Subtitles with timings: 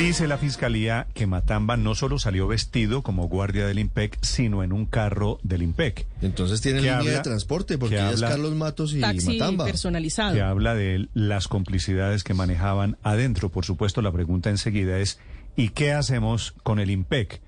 [0.00, 4.72] Dice la fiscalía que Matamba no solo salió vestido como guardia del IMPEC, sino en
[4.72, 6.06] un carro del IMPEC.
[6.22, 9.66] Entonces tiene línea habla- de transporte, porque que ella es Carlos Matos y Taxi Matamba.
[9.66, 10.34] personalizado.
[10.34, 13.50] que habla de las complicidades que manejaban adentro.
[13.50, 15.18] Por supuesto, la pregunta enseguida es,
[15.54, 17.42] ¿y qué hacemos con el IMPEC?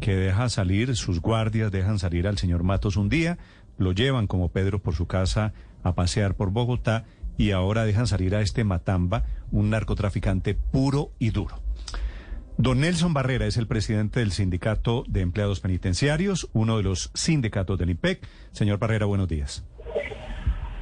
[0.00, 3.38] Que deja salir, sus guardias dejan salir al señor Matos un día,
[3.78, 5.52] lo llevan como Pedro por su casa
[5.84, 7.04] a pasear por Bogotá
[7.38, 11.60] y ahora dejan salir a este Matamba, un narcotraficante puro y duro.
[12.58, 17.78] Don Nelson Barrera es el presidente del Sindicato de Empleados Penitenciarios, uno de los sindicatos
[17.78, 18.26] del IMPEC.
[18.52, 19.64] Señor Barrera, buenos días.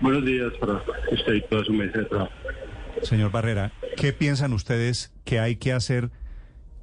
[0.00, 0.74] Buenos días para
[1.12, 2.32] usted y toda su mesa de trabajo.
[3.02, 6.10] Señor Barrera, ¿qué piensan ustedes que hay que hacer?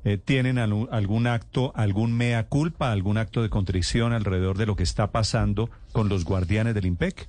[0.03, 4.75] Eh, ¿Tienen alu- algún acto, algún mea culpa, algún acto de contrición alrededor de lo
[4.75, 7.27] que está pasando con los guardianes del IMPEC?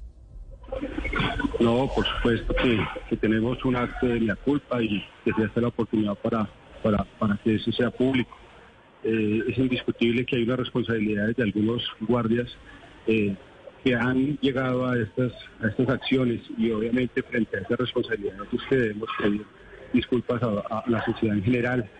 [1.60, 5.60] No, por supuesto que, que tenemos un acto de la culpa y que se hace
[5.60, 6.48] la oportunidad para,
[6.82, 8.36] para, para que eso sea público.
[9.04, 12.48] Eh, es indiscutible que hay unas responsabilidades de algunos guardias
[13.06, 13.34] eh,
[13.84, 18.62] que han llegado a estas, a estas acciones y obviamente frente a esas responsabilidades es
[18.68, 19.44] que debemos pedir
[19.92, 21.90] disculpas a la sociedad en general.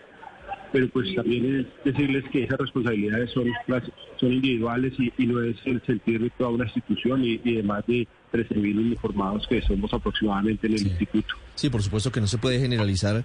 [0.72, 3.84] Pero pues también es decirles que esas responsabilidades son, las-
[4.19, 7.62] son individuales y, y no es el sentir de toda una institución y, y de
[7.62, 11.34] más de 13.000 uniformados que somos aproximadamente en el instituto.
[11.55, 13.25] Sí, por supuesto que no se puede generalizar,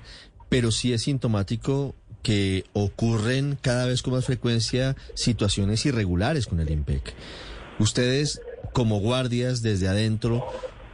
[0.50, 6.70] pero sí es sintomático que ocurren cada vez con más frecuencia situaciones irregulares con el
[6.70, 7.14] IMPEC.
[7.80, 8.42] Ustedes,
[8.73, 10.45] como guardias desde adentro,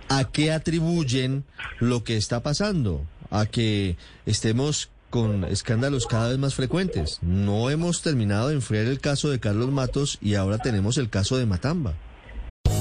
[0.09, 1.43] ¿a qué atribuyen
[1.79, 3.05] lo que está pasando?
[3.29, 7.17] ¿A que estemos con escándalos cada vez más frecuentes?
[7.23, 11.37] No hemos terminado de enfriar el caso de Carlos Matos y ahora tenemos el caso
[11.37, 11.95] de Matamba.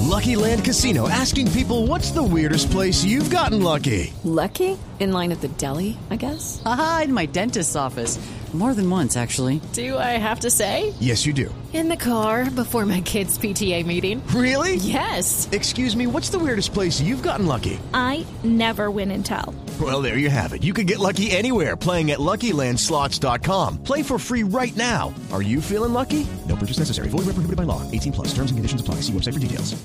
[0.01, 4.13] Lucky Land Casino asking people what's the weirdest place you've gotten lucky?
[4.23, 4.77] Lucky?
[4.99, 6.61] In line at the deli, I guess?
[6.63, 8.19] Aha, in my dentist's office.
[8.53, 9.59] More than once, actually.
[9.73, 10.93] Do I have to say?
[10.99, 11.53] Yes, you do.
[11.73, 14.25] In the car before my kids' PTA meeting.
[14.27, 14.77] Really?
[14.77, 15.47] Yes.
[15.51, 17.77] Excuse me, what's the weirdest place you've gotten lucky?
[17.93, 19.53] I never win and tell.
[19.79, 20.63] Well, there you have it.
[20.63, 23.83] You can get lucky anywhere playing at LuckyLandSlots.com.
[23.83, 25.13] Play for free right now.
[25.31, 26.25] Are you feeling lucky?
[26.47, 27.09] No purchase necessary.
[27.09, 27.83] Void where prohibited by law.
[27.91, 28.27] 18 plus.
[28.29, 29.01] Terms and conditions apply.
[29.01, 29.75] See website for details.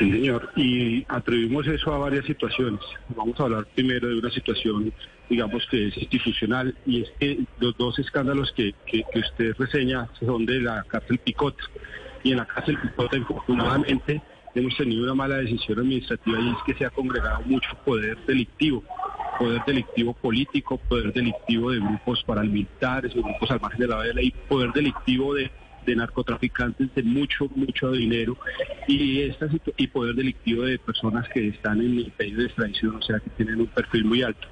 [0.00, 0.48] Sí, señor.
[0.56, 2.80] Y atribuimos eso a varias situaciones.
[3.14, 4.90] Vamos a hablar primero de una situación,
[5.30, 8.74] digamos, que es institucional, y es que los dos escándalos que,
[9.14, 11.62] usted reseña son de la cárcel Picota.
[12.22, 14.20] Y en la cárcel Picota, infortunadamente,
[14.54, 18.82] hemos tenido una mala decisión administrativa y es que se ha congregado mucho poder delictivo.
[19.38, 24.72] Poder delictivo político, poder delictivo de grupos paramilitares, grupos al margen de la ley, poder
[24.72, 25.50] delictivo de
[25.86, 28.36] de narcotraficantes de mucho, mucho dinero
[28.86, 33.02] y, esta y poder delictivo de personas que están en el país de extradición, o
[33.02, 34.46] sea, que tienen un perfil muy alto.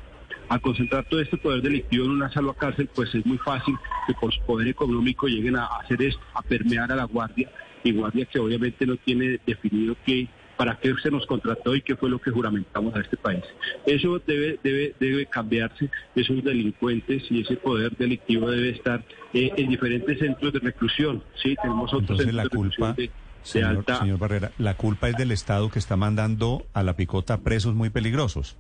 [0.49, 3.75] Al concentrar todo este poder delictivo en una sola cárcel, pues es muy fácil
[4.07, 7.51] que por su poder económico lleguen a hacer esto, a permear a la guardia,
[7.85, 11.97] y guardia que obviamente no tiene definido qué, para qué se nos contrató y qué
[11.97, 13.45] fue lo que juramentamos a este país.
[13.87, 19.69] Eso debe, debe, debe cambiarse, esos delincuentes y ese poder delictivo debe estar eh, en
[19.69, 21.23] diferentes centros de reclusión.
[21.43, 23.11] Sí, tenemos otros Entonces centros la de reclusión culpa, de, de
[23.43, 27.39] señor, alta señor Barrera, la culpa es del Estado que está mandando a la picota
[27.39, 28.57] presos muy peligrosos.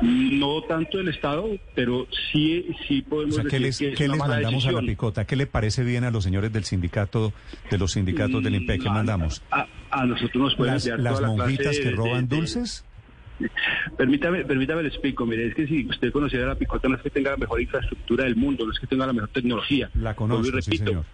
[0.00, 3.96] No tanto el Estado, pero sí, sí O podemos sea, ¿qué decir les, que es
[3.98, 5.24] qué una les mala mandamos a la picota?
[5.24, 7.32] ¿Qué le parece bien a los señores del sindicato,
[7.70, 8.82] de los sindicatos del IMPEC?
[8.82, 9.42] ¿Qué Mm, mandamos?
[9.50, 12.84] A, a nosotros nos pueden ¿Las, las toda la monjitas que roban de- dulces?
[13.96, 15.26] Permítame, permítame le explico.
[15.26, 18.24] Mire, es que si usted conociera la picota, no es que tenga la mejor infraestructura
[18.24, 19.90] del mundo, no es que tenga la mejor tecnología.
[19.94, 21.04] La conozco, y sí, repito, señor.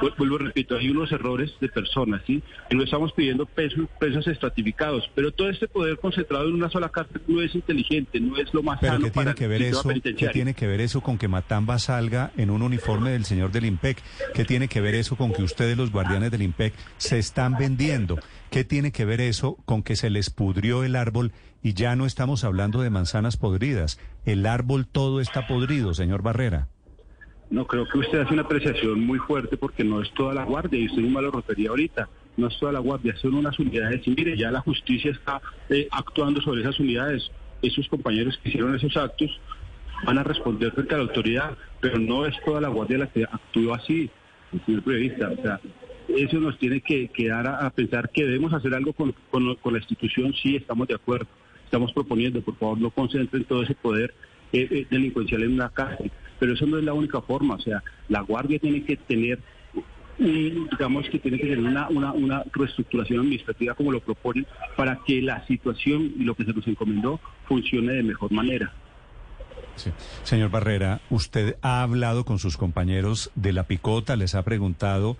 [0.00, 2.42] Vu- vuelvo y repito, hay unos errores de personas, ¿sí?
[2.70, 6.88] Y no estamos pidiendo pesos, pesos estratificados, pero todo este poder concentrado en una sola
[6.88, 9.50] cárcel no es inteligente, no es lo más Pero sano ¿qué para tiene que el
[9.50, 9.88] ver eso?
[10.16, 13.64] ¿Qué tiene que ver eso con que Matamba salga en un uniforme del señor del
[13.66, 13.98] IMPEC?
[14.34, 18.18] ¿Qué tiene que ver eso con que ustedes, los guardianes del IMPEC, se están vendiendo?
[18.50, 22.06] ¿Qué tiene que ver eso con que se les pudrió el árbol y ya no
[22.06, 23.98] estamos hablando de manzanas podridas?
[24.24, 26.68] El árbol todo está podrido, señor Barrera.
[27.50, 30.78] No, creo que usted hace una apreciación muy fuerte porque no es toda la guardia,
[30.78, 34.10] y usted mismo lo refería ahorita, no es toda la guardia, son unas unidades, y
[34.10, 35.40] mire, ya la justicia está
[35.70, 37.30] eh, actuando sobre esas unidades.
[37.62, 39.40] esos compañeros que hicieron esos actos
[40.04, 43.24] van a responder frente a la autoridad, pero no es toda la guardia la que
[43.24, 44.10] actúa así,
[44.64, 45.30] señor periodista.
[45.36, 45.60] O sea,
[46.08, 50.32] eso nos tiene que, que dar a, pensar que debemos hacer algo con la institución,
[50.34, 51.26] sí, estamos de acuerdo.
[51.68, 54.14] Estamos proponiendo, por favor, no concentren todo ese poder
[54.54, 56.10] eh, eh, delincuencial en una cárcel.
[56.38, 57.54] Pero eso no es la única forma.
[57.54, 59.40] O sea, la guardia tiene que tener
[60.18, 64.46] digamos que tiene que tener una, una, una reestructuración administrativa como lo proponen
[64.76, 68.72] para que la situación y lo que se nos encomendó funcione de mejor manera.
[69.76, 69.90] Sí.
[70.24, 74.16] Señor Barrera, ¿usted ha hablado con sus compañeros de la picota?
[74.16, 75.16] ¿Les ha preguntado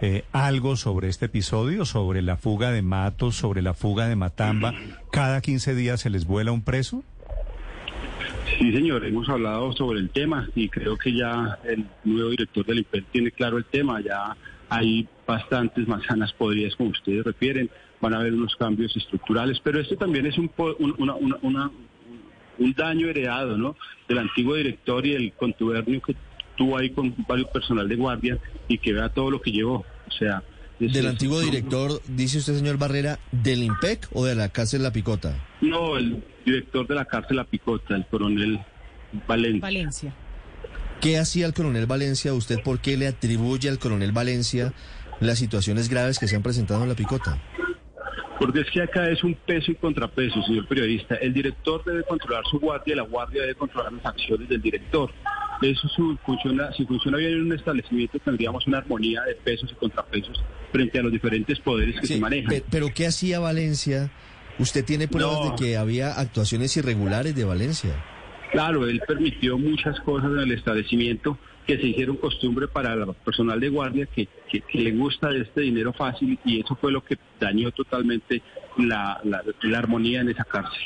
[0.00, 4.74] eh, algo sobre este episodio, sobre la fuga de Matos, sobre la fuga de Matamba?
[5.10, 7.02] ¿Cada 15 días se les vuela un preso?
[8.58, 12.78] Sí, señor, hemos hablado sobre el tema y creo que ya el nuevo director del
[12.78, 14.00] IMPER tiene claro el tema.
[14.00, 14.36] Ya
[14.70, 17.68] hay bastantes manzanas podridas, como ustedes refieren.
[18.00, 21.70] Van a haber unos cambios estructurales, pero esto también es un, un- una- una- una-
[22.58, 23.76] un daño heredado ¿no?
[24.08, 26.16] del antiguo director y el contubernio que
[26.56, 28.38] tuvo ahí con varios personal de guardia
[28.68, 29.84] y que vea todo lo que llevó.
[30.08, 30.42] O sea,
[30.78, 35.45] Del antiguo director, dice usted, señor Barrera, del IMPEC o de la cárcel La Picota.
[35.60, 38.60] No, el director de la cárcel La Picota, el coronel
[39.26, 39.60] Valencia.
[39.60, 40.14] Valencia.
[41.00, 42.32] ¿Qué hacía el coronel Valencia?
[42.34, 44.72] ¿Usted por qué le atribuye al coronel Valencia
[45.20, 47.38] las situaciones graves que se han presentado en La Picota?
[48.38, 51.14] Porque es que acá es un peso y contrapeso, señor periodista.
[51.16, 55.10] El director debe controlar su guardia y la guardia debe controlar las acciones del director.
[55.62, 59.74] Eso su- funciona, si funciona bien en un establecimiento tendríamos una armonía de pesos y
[59.76, 60.38] contrapesos
[60.70, 62.50] frente a los diferentes poderes que Sí, se manejan.
[62.50, 64.10] pe- pero ¿qué hacía Valencia?
[64.58, 65.50] ¿Usted tiene pruebas No.
[65.50, 67.90] de que había actuaciones irregulares de Valencia?
[68.52, 73.58] Claro, él permitió muchas cosas en el establecimiento que se hicieron costumbre para el personal
[73.58, 77.16] de guardia que, que- que le gusta este dinero fácil y eso fue lo que
[77.40, 78.40] dañó totalmente
[78.78, 80.80] la, la- la armonía en esa cárcel.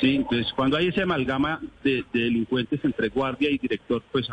[0.00, 4.26] Sí, entonces cuando hay ese amalgama de, de delincuentes entre guardia y director, pues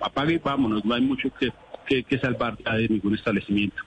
[0.00, 1.50] apague y vámonos, no hay mucho que,
[1.86, 3.82] que, que salvar de ningún establecimiento.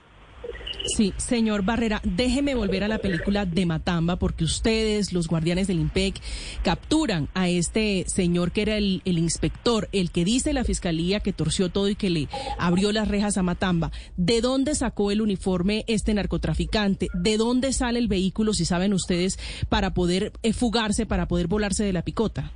[0.87, 5.79] Sí, señor Barrera, déjeme volver a la película de Matamba porque ustedes, los guardianes del
[5.79, 6.15] IMPEC,
[6.63, 11.33] capturan a este señor que era el, el inspector, el que dice la fiscalía que
[11.33, 13.91] torció todo y que le abrió las rejas a Matamba.
[14.15, 17.09] ¿De dónde sacó el uniforme este narcotraficante?
[17.13, 19.37] ¿De dónde sale el vehículo, si saben ustedes,
[19.69, 22.51] para poder eh, fugarse, para poder volarse de la picota?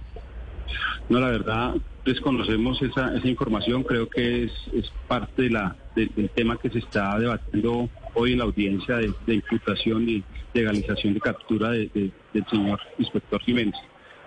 [1.10, 1.74] No, la verdad,
[2.06, 3.84] desconocemos esa, esa información.
[3.84, 8.34] Creo que es, es parte de la, de- del tema que se está debatiendo hoy
[8.34, 10.24] en la audiencia de, de imputación y
[10.54, 13.76] legalización de captura de- de- del señor inspector Jiménez,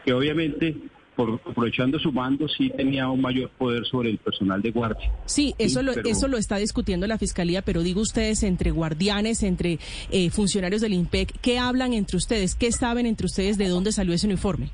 [0.05, 0.75] que obviamente,
[1.17, 5.13] por, aprovechando su mando, sí tenía un mayor poder sobre el personal de guardia.
[5.27, 8.71] Sí, eso, Sí, lo, pero- eso lo está discutiendo la Fiscalía, pero digo ustedes, entre
[8.73, 9.79] guardianes, entre
[10.11, 12.55] eh, funcionarios del IMPEC, ¿qué hablan entre ustedes?
[12.55, 14.71] ¿Qué saben entre ustedes de dónde salió ese uniforme?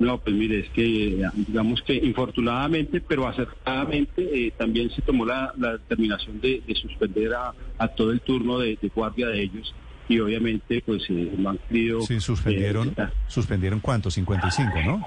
[0.00, 5.52] No, pues mire, es que digamos que infortunadamente, pero acertadamente, eh, también se tomó la,
[5.58, 9.74] la determinación de, de suspender a, a todo el turno de, de guardia de ellos
[10.08, 12.00] y obviamente pues eh, no han querido...
[12.02, 15.04] Sí, suspendieron, eh, suspendieron cuánto, 55, ¿no?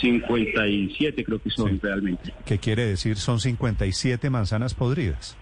[0.00, 1.80] 57 creo que son Sí.
[1.82, 2.32] realmente.
[2.44, 3.16] ¿Qué quiere decir?
[3.16, 5.36] Son 57 manzanas podridas.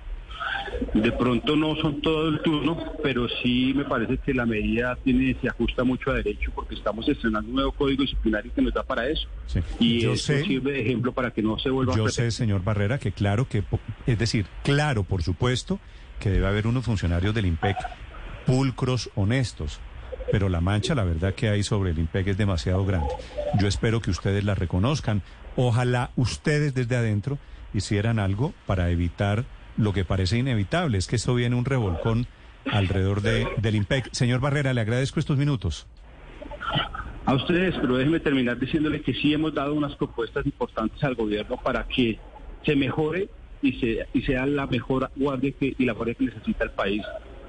[0.94, 5.36] De pronto no son todo el turno, pero sí me parece que la medida tiene
[5.40, 8.82] se ajusta mucho a derecho porque estamos estrenando un nuevo código disciplinario que nos da
[8.82, 9.28] para eso.
[9.46, 9.60] Sí.
[9.80, 12.30] Y Yo eso sé- sirve de ejemplo para que no se vuelva a Yo sé,
[12.30, 13.62] señor Barrera, que claro que,
[14.06, 15.80] es decir, claro, por supuesto,
[16.18, 17.76] que debe haber unos funcionarios del IMPEC
[18.46, 19.80] pulcros, honestos,
[20.32, 23.08] pero la mancha, la verdad que hay sobre el IMPEC es demasiado grande.
[23.58, 25.22] Yo espero que ustedes la reconozcan.
[25.56, 27.38] Ojalá ustedes desde adentro
[27.74, 29.44] hicieran algo para evitar
[29.76, 32.26] lo que parece inevitable, es que esto viene un revolcón
[32.70, 34.08] alrededor de, del IMPEC.
[34.12, 35.86] Señor Barrera, le agradezco estos minutos.
[37.24, 41.58] A ustedes, pero déjenme terminar diciéndole que sí hemos dado unas propuestas importantes al gobierno
[41.58, 42.18] para que
[42.64, 43.28] se mejore
[43.62, 47.02] y, se, y sea la mejor guardia que, y la guardia que necesita el país.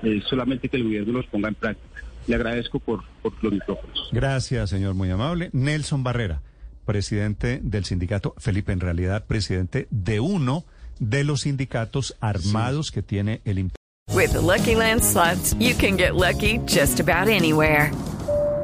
[0.03, 2.01] Eh, solamente que el gobierno los ponga en práctica.
[2.27, 4.09] Le agradezco por, por los micrófonos.
[4.11, 5.49] Gracias, señor, muy amable.
[5.51, 6.41] Nelson Barrera,
[6.85, 10.63] presidente del sindicato, Felipe, en realidad, presidente de uno
[10.99, 13.75] de los sindicatos armados que tiene el IMPEC.
[14.13, 17.91] With the Lucky Land slots, you can get lucky just about anywhere.